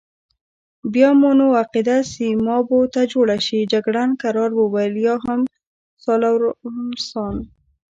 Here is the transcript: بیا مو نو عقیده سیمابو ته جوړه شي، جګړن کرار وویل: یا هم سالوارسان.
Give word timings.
بیا 0.93 1.09
مو 1.19 1.31
نو 1.39 1.47
عقیده 1.61 1.97
سیمابو 2.11 2.79
ته 2.93 3.01
جوړه 3.11 3.37
شي، 3.45 3.59
جګړن 3.73 4.09
کرار 4.21 4.51
وویل: 4.55 4.93
یا 5.07 5.15
هم 5.25 5.41
سالوارسان. 6.03 7.35